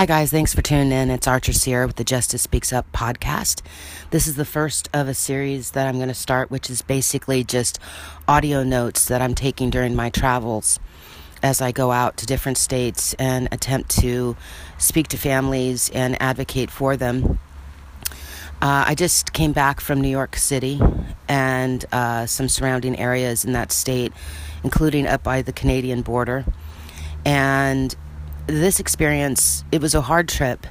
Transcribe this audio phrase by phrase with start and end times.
[0.00, 0.30] Hi, guys.
[0.30, 1.10] Thanks for tuning in.
[1.10, 3.60] It's Archer Sierra with the Justice Speaks Up podcast.
[4.08, 7.44] This is the first of a series that I'm going to start, which is basically
[7.44, 7.78] just
[8.26, 10.80] audio notes that I'm taking during my travels
[11.42, 14.38] as I go out to different states and attempt to
[14.78, 17.38] speak to families and advocate for them.
[18.62, 20.80] Uh, I just came back from New York City
[21.28, 24.14] and uh, some surrounding areas in that state,
[24.64, 26.46] including up by the Canadian border.
[27.26, 27.94] And
[28.46, 30.66] this experience, it was a hard trip.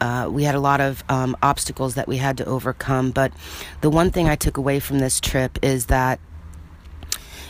[0.00, 3.32] Uh, we had a lot of um, obstacles that we had to overcome, but
[3.80, 6.20] the one thing I took away from this trip is that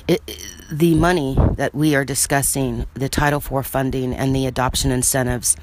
[0.07, 0.23] it,
[0.71, 5.57] the money that we are discussing, the Title IV funding and the adoption incentives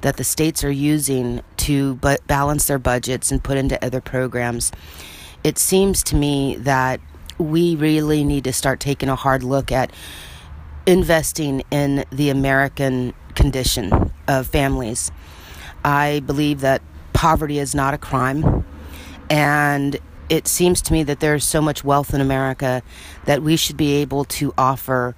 [0.00, 1.96] that the states are using to
[2.26, 4.72] balance their budgets and put into other programs,
[5.44, 7.00] it seems to me that
[7.38, 9.90] we really need to start taking a hard look at
[10.90, 15.12] investing in the American condition of families.
[15.84, 16.82] I believe that
[17.12, 18.64] poverty is not a crime,
[19.30, 19.96] and
[20.28, 22.82] it seems to me that there's so much wealth in America
[23.24, 25.14] that we should be able to offer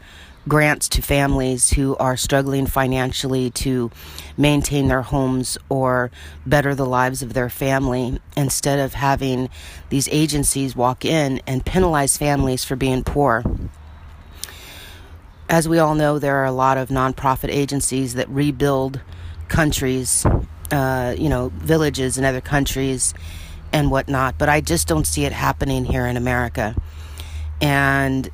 [0.46, 3.90] grants to families who are struggling financially to
[4.36, 6.10] maintain their homes or
[6.44, 9.48] better the lives of their family instead of having
[9.88, 13.42] these agencies walk in and penalize families for being poor
[15.48, 19.00] as we all know, there are a lot of nonprofit agencies that rebuild
[19.48, 20.24] countries,
[20.70, 23.12] uh, you know, villages in other countries
[23.72, 24.38] and whatnot.
[24.38, 26.74] But I just don't see it happening here in America.
[27.60, 28.30] And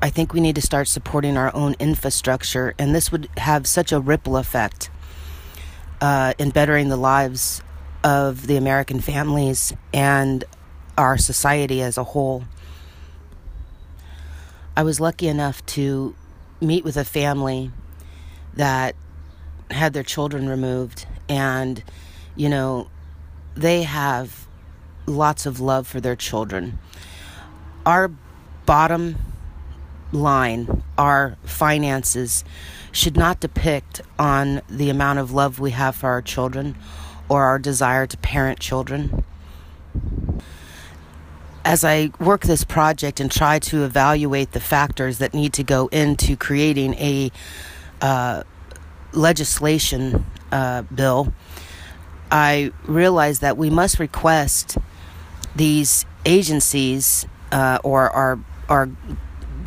[0.00, 3.92] I think we need to start supporting our own infrastructure, and this would have such
[3.92, 4.90] a ripple effect
[6.00, 7.62] uh, in bettering the lives
[8.02, 10.44] of the American families and
[10.98, 12.44] our society as a whole.
[14.76, 16.16] I was lucky enough to
[16.62, 17.70] meet with a family
[18.54, 18.94] that
[19.70, 21.82] had their children removed and
[22.36, 22.88] you know
[23.54, 24.46] they have
[25.06, 26.78] lots of love for their children.
[27.84, 28.10] Our
[28.64, 29.16] bottom
[30.12, 32.44] line our finances
[32.92, 36.76] should not depict on the amount of love we have for our children
[37.28, 39.24] or our desire to parent children
[41.64, 45.86] as I work this project and try to evaluate the factors that need to go
[45.88, 47.30] into creating a
[48.00, 48.42] uh,
[49.12, 51.32] legislation uh, bill,
[52.30, 54.78] I realize that we must request
[55.54, 58.88] these agencies uh, or our our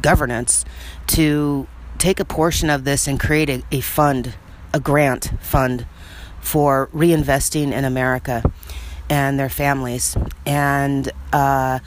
[0.02, 0.66] governance
[1.08, 1.68] to
[1.98, 4.36] take a portion of this and create a, a fund,
[4.74, 5.86] a grant fund
[6.40, 8.44] for reinvesting in America
[9.10, 10.18] and their families.
[10.46, 11.80] And uh,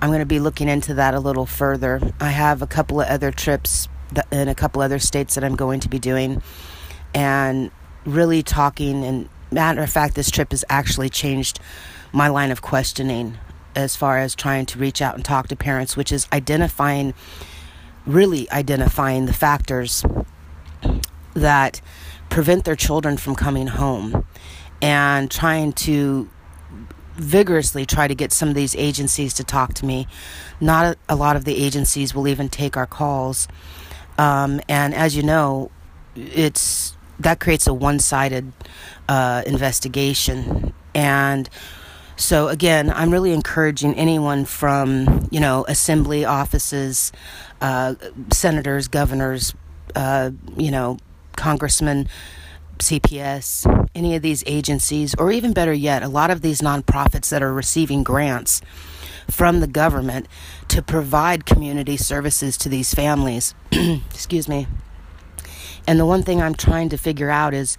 [0.00, 2.00] I'm going to be looking into that a little further.
[2.20, 3.88] I have a couple of other trips
[4.30, 6.42] in a couple other states that I'm going to be doing,
[7.14, 7.70] and
[8.04, 9.04] really talking.
[9.04, 11.58] And matter of fact, this trip has actually changed
[12.12, 13.38] my line of questioning
[13.74, 17.14] as far as trying to reach out and talk to parents, which is identifying,
[18.06, 20.04] really identifying the factors
[21.34, 21.80] that
[22.30, 24.26] prevent their children from coming home
[24.80, 26.28] and trying to
[27.16, 30.06] vigorously try to get some of these agencies to talk to me.
[30.60, 33.48] Not a, a lot of the agencies will even take our calls.
[34.18, 35.70] Um, and as you know,
[36.14, 38.52] it's that creates a one-sided
[39.08, 40.74] uh, investigation.
[40.94, 41.48] And
[42.16, 47.12] so again, I'm really encouraging anyone from you know assembly offices,
[47.60, 47.94] uh,
[48.32, 49.54] senators, governors,
[49.94, 50.98] uh, you know,
[51.36, 52.08] congressmen
[52.78, 57.42] CPS, any of these agencies, or even better yet, a lot of these nonprofits that
[57.42, 58.60] are receiving grants
[59.30, 60.26] from the government
[60.68, 63.54] to provide community services to these families.
[63.72, 64.66] Excuse me.
[65.86, 67.76] And the one thing I'm trying to figure out is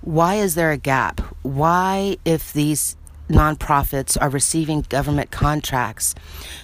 [0.00, 1.20] why is there a gap?
[1.42, 2.96] Why, if these
[3.28, 6.14] nonprofits are receiving government contracts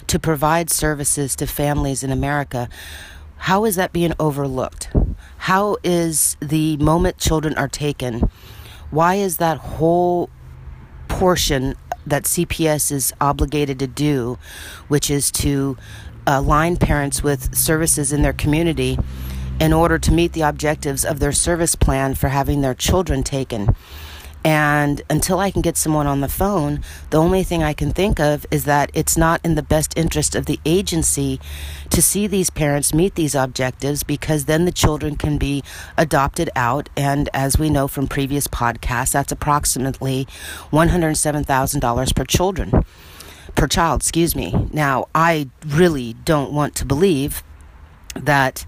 [0.07, 2.69] to provide services to families in America,
[3.37, 4.89] how is that being overlooked?
[5.45, 8.29] How is the moment children are taken?
[8.91, 10.29] Why is that whole
[11.07, 11.73] portion
[12.05, 14.37] that CPS is obligated to do,
[14.87, 15.79] which is to
[16.27, 18.99] uh, align parents with services in their community
[19.59, 23.75] in order to meet the objectives of their service plan for having their children taken?
[24.43, 28.19] And until I can get someone on the phone, the only thing I can think
[28.19, 31.39] of is that it's not in the best interest of the agency
[31.91, 35.63] to see these parents meet these objectives because then the children can be
[35.95, 36.89] adopted out.
[36.97, 40.27] And as we know from previous podcasts, that's approximately
[40.71, 42.83] $107,000 per children.
[43.55, 44.69] Per child, excuse me.
[44.71, 47.43] Now, I really don't want to believe
[48.15, 48.65] that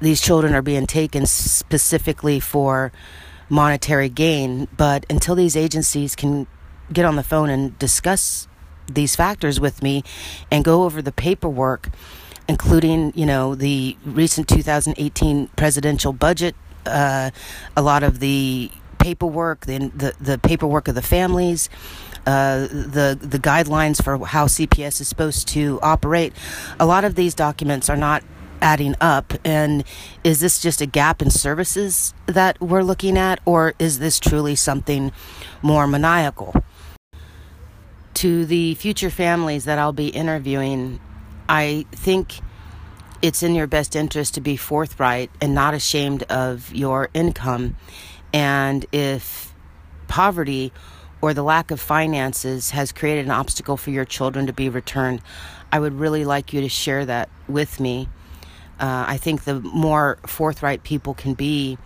[0.00, 2.92] these children are being taken specifically for
[3.48, 4.68] monetary gain.
[4.76, 6.46] But until these agencies can
[6.92, 8.48] get on the phone and discuss
[8.86, 10.02] these factors with me
[10.50, 11.90] and go over the paperwork,
[12.48, 16.54] including, you know, the recent 2018 presidential budget,
[16.86, 17.30] uh,
[17.76, 21.68] a lot of the paperwork, the, the, the paperwork of the families,
[22.26, 26.34] uh, the the guidelines for how CPS is supposed to operate.
[26.78, 28.22] A lot of these documents are not
[28.60, 29.84] adding up and
[30.24, 34.54] is this just a gap in services that we're looking at or is this truly
[34.54, 35.12] something
[35.62, 36.54] more maniacal
[38.14, 41.00] to the future families that I'll be interviewing
[41.48, 42.40] I think
[43.22, 47.76] it's in your best interest to be forthright and not ashamed of your income
[48.32, 49.54] and if
[50.08, 50.72] poverty
[51.20, 55.20] or the lack of finances has created an obstacle for your children to be returned,
[55.72, 58.08] I would really like you to share that with me.
[58.80, 61.78] Uh, I think the more forthright people can be,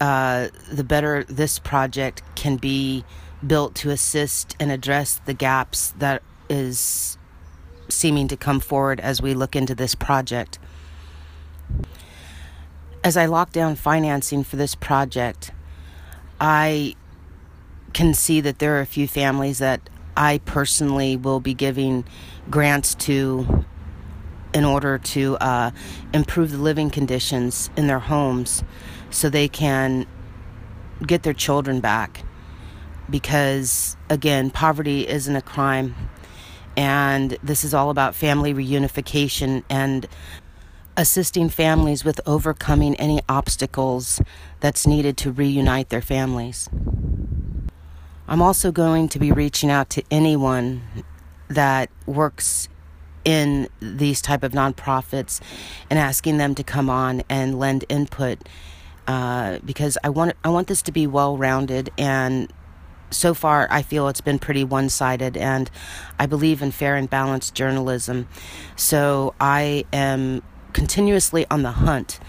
[0.00, 3.04] uh, the better this project can be
[3.44, 7.18] built to assist and address the gaps that is
[7.88, 10.58] seeming to come forward as we look into this project.
[13.04, 15.50] As I lock down financing for this project,
[16.40, 16.94] I
[17.92, 22.04] can see that there are a few families that I personally will be giving
[22.50, 23.64] grants to
[24.54, 25.70] in order to uh,
[26.12, 28.62] improve the living conditions in their homes
[29.10, 30.06] so they can
[31.06, 32.24] get their children back.
[33.10, 35.94] Because, again, poverty isn't a crime.
[36.76, 40.06] And this is all about family reunification and
[40.96, 44.20] assisting families with overcoming any obstacles
[44.60, 46.68] that's needed to reunite their families.
[48.28, 50.82] I'm also going to be reaching out to anyone
[51.48, 52.68] that works
[53.24, 55.40] in these type of nonprofits
[55.90, 58.38] and asking them to come on and lend input
[59.06, 62.52] uh, because I want I want this to be well rounded and
[63.10, 65.70] so far I feel it's been pretty one sided and
[66.18, 68.28] I believe in fair and balanced journalism.
[68.76, 70.42] So I am
[70.72, 72.20] continuously on the hunt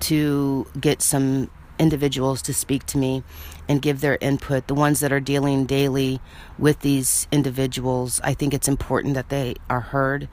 [0.00, 3.22] to get some individuals to speak to me
[3.68, 4.66] and give their input.
[4.66, 6.20] The ones that are dealing daily
[6.58, 10.28] with these individuals, I think it's important that they are heard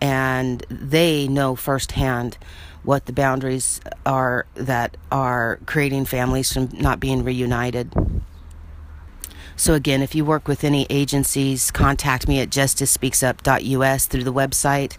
[0.00, 2.36] and they know firsthand
[2.82, 7.92] what the boundaries are that are creating families from not being reunited.
[9.56, 14.96] So, again, if you work with any agencies, contact me at justicespeaksup.us through the website.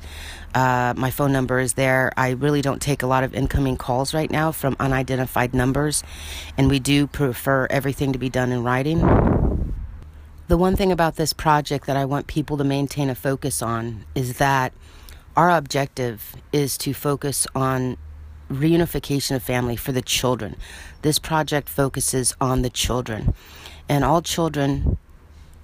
[0.54, 2.12] Uh, my phone number is there.
[2.16, 6.04] I really don't take a lot of incoming calls right now from unidentified numbers,
[6.58, 9.00] and we do prefer everything to be done in writing.
[10.48, 14.06] The one thing about this project that I want people to maintain a focus on
[14.14, 14.74] is that
[15.36, 17.98] our objective is to focus on
[18.52, 20.56] reunification of family for the children.
[21.02, 23.34] This project focuses on the children,
[23.90, 24.98] and all children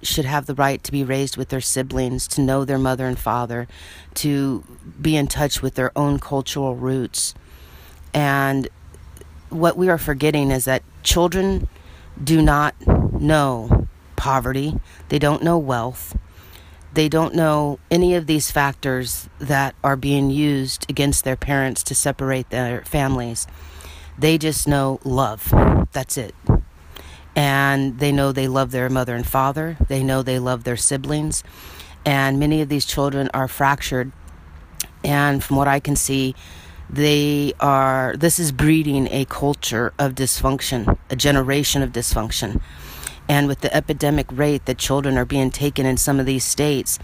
[0.02, 3.18] should have the right to be raised with their siblings, to know their mother and
[3.18, 3.68] father,
[4.14, 4.64] to
[5.00, 7.34] be in touch with their own cultural roots.
[8.14, 8.68] And
[9.50, 11.68] what we are forgetting is that children
[12.22, 13.86] do not know
[14.16, 14.78] poverty,
[15.08, 16.16] they don't know wealth,
[16.92, 21.94] they don't know any of these factors that are being used against their parents to
[21.94, 23.46] separate their families.
[24.18, 25.48] They just know love.
[25.92, 26.34] That's it
[27.36, 29.76] and they know they love their mother and father.
[29.88, 31.44] They know they love their siblings.
[32.04, 34.12] And many of these children are fractured.
[35.04, 36.34] And from what I can see,
[36.88, 42.60] they are, this is breeding a culture of dysfunction, a generation of dysfunction.
[43.28, 46.98] And with the epidemic rate that children are being taken in some of these states,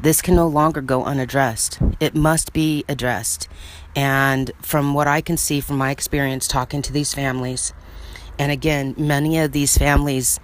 [0.00, 1.78] this can no longer go unaddressed.
[2.00, 3.48] It must be addressed.
[3.94, 7.72] And from what I can see from my experience talking to these families,
[8.40, 10.40] and again, many of these families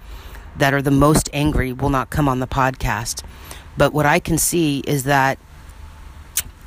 [0.55, 3.23] that are the most angry will not come on the podcast.
[3.75, 5.39] But what I can see is that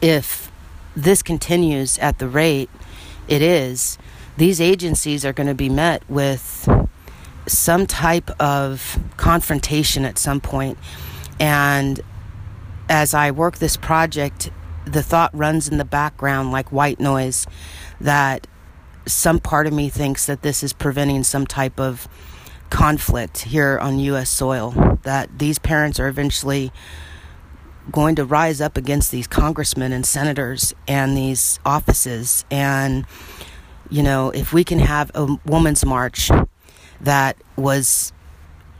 [0.02, 0.50] if
[0.96, 2.68] this continues at the rate
[3.28, 3.96] it is,
[4.38, 6.68] these agencies are going to be met with
[7.46, 10.78] some type of confrontation at some point.
[11.38, 12.00] And
[12.88, 14.50] as I work this project,
[14.84, 17.46] the thought runs in the background like white noise
[18.00, 18.48] that
[19.06, 22.08] some part of me thinks that this is preventing some type of
[22.70, 24.30] conflict here on U.S.
[24.30, 26.72] soil, that these parents are eventually
[27.90, 32.44] going to rise up against these congressmen and senators and these offices.
[32.50, 33.04] And,
[33.90, 36.30] you know, if we can have a woman's march
[37.00, 38.12] that was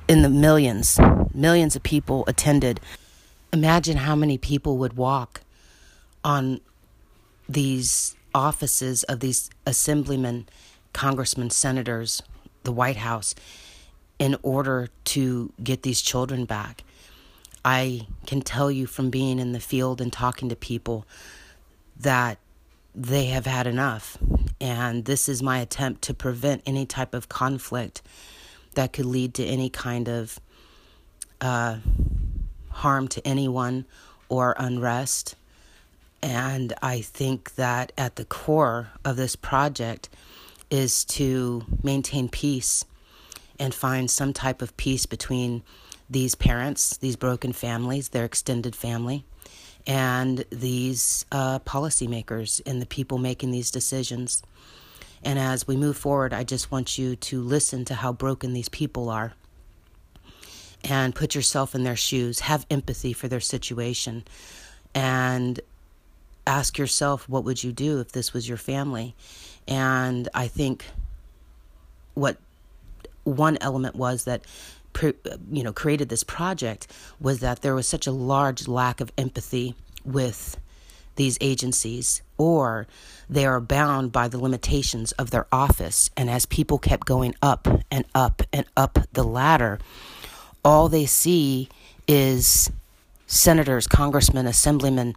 [0.07, 0.99] in the millions,
[1.35, 2.81] millions of people attended,
[3.53, 5.41] imagine how many people would walk
[6.23, 6.61] on
[7.49, 10.49] these offices of these assemblymen,
[10.93, 12.23] congressmen, senators,
[12.65, 13.35] the White House
[14.19, 16.85] in order to get these children back.
[17.65, 21.07] I can tell you from being in the field and talking to people
[21.99, 22.39] that
[22.95, 24.19] they have had enough.
[24.61, 28.03] And this is my attempt to prevent any type of conflict
[28.75, 30.39] that could lead to any kind of
[31.41, 31.79] uh,
[32.69, 33.87] harm to anyone
[34.29, 35.35] or unrest.
[36.23, 40.09] And I think that at the core of this project
[40.71, 42.85] is to maintain peace
[43.59, 45.63] and find some type of peace between
[46.09, 49.25] these parents, these broken families, their extended family,
[49.87, 54.43] and these uh, policymakers and the people making these decisions.
[55.23, 58.69] And as we move forward, I just want you to listen to how broken these
[58.69, 59.35] people are
[60.83, 64.25] and put yourself in their shoes, have empathy for their situation,
[64.95, 65.61] and
[66.51, 69.15] ask yourself, what would you do if this was your family?
[69.69, 70.85] And I think
[72.15, 72.37] what
[73.23, 74.43] one element was that
[75.53, 76.89] you know created this project
[77.21, 80.57] was that there was such a large lack of empathy with
[81.15, 82.89] these agencies or
[83.29, 87.69] they are bound by the limitations of their office and as people kept going up
[87.89, 89.79] and up and up the ladder
[90.65, 91.69] all they see
[92.09, 92.69] is
[93.31, 95.15] senators, congressmen, assemblymen,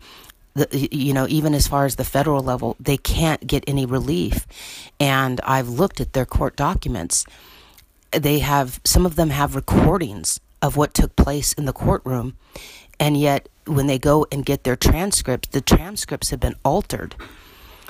[0.54, 4.46] the, you know, even as far as the federal level, they can't get any relief.
[5.00, 7.26] And I've looked at their court documents.
[8.12, 12.38] They have, some of them have recordings of what took place in the courtroom.
[13.00, 17.16] And yet, when they go and get their transcripts, the transcripts have been altered.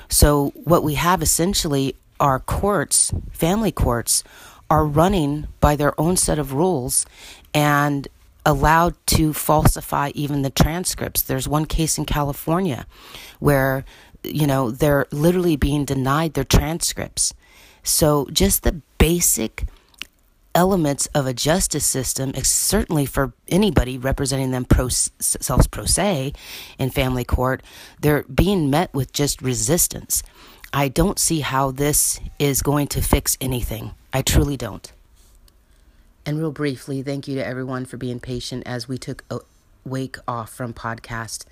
[0.08, 4.24] So, what we have essentially are courts, family courts,
[4.70, 7.04] are running by their own set of rules
[7.52, 8.08] and
[8.46, 11.22] allowed to falsify even the transcripts.
[11.22, 12.86] There's one case in California
[13.40, 13.84] where,
[14.22, 17.32] you know, they're literally being denied their transcripts.
[17.82, 19.64] So just the basic
[20.54, 26.32] elements of a justice system, certainly for anybody representing them pro, self pro se
[26.78, 27.62] in family court,
[28.00, 30.22] they're being met with just resistance.
[30.72, 33.92] I don't see how this is going to fix anything.
[34.12, 34.90] I truly don't.
[36.26, 39.40] And real briefly, thank you to everyone for being patient as we took a
[39.84, 41.44] wake off from podcast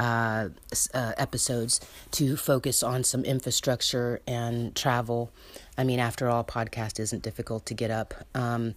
[0.00, 0.48] uh,
[0.92, 1.80] uh, episodes
[2.10, 5.30] to focus on some infrastructure and travel.
[5.78, 8.74] I mean, after all, podcast isn't difficult to get up, um,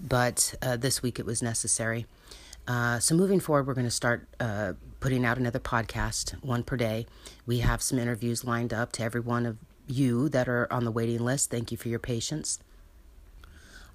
[0.00, 2.06] but uh, this week it was necessary.
[2.68, 6.76] Uh, so moving forward, we're going to start uh, putting out another podcast, one per
[6.76, 7.06] day.
[7.44, 10.92] We have some interviews lined up to every one of you that are on the
[10.92, 11.50] waiting list.
[11.50, 12.60] Thank you for your patience.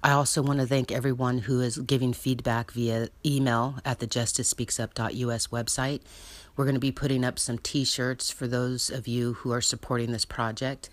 [0.02, 5.48] I also want to thank everyone who is giving feedback via email at the justicespeaksup.us
[5.48, 6.02] website.
[6.56, 9.60] We're going to be putting up some t shirts for those of you who are
[9.60, 10.88] supporting this project.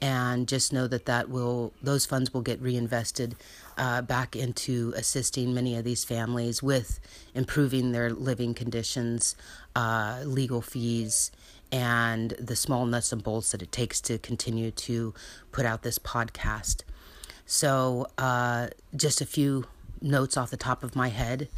[0.00, 3.34] And just know that, that will those funds will get reinvested
[3.76, 7.00] uh, back into assisting many of these families with
[7.34, 9.36] improving their living conditions,
[9.76, 11.32] uh, legal fees,
[11.70, 15.12] and the small nuts and bolts that it takes to continue to
[15.52, 16.82] put out this podcast.
[17.50, 19.64] So, uh, just a few
[20.02, 21.48] notes off the top of my head.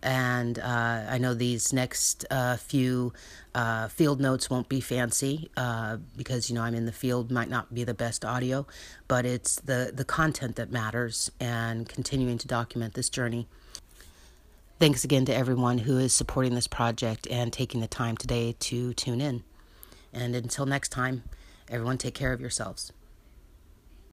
[0.00, 3.12] And uh, I know these next uh, few
[3.52, 7.50] uh, field notes won't be fancy uh, because, you know, I'm in the field, might
[7.50, 8.64] not be the best audio,
[9.08, 13.48] but it's the, the content that matters and continuing to document this journey.
[14.78, 18.94] Thanks again to everyone who is supporting this project and taking the time today to
[18.94, 19.42] tune in.
[20.12, 21.24] And until next time,
[21.68, 22.92] everyone take care of yourselves.